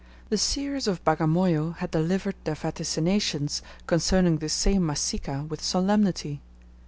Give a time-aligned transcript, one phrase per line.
[0.29, 6.41] The seers of Bagamoyo had delivered their vaticinations concerning this same Masika with solemnity.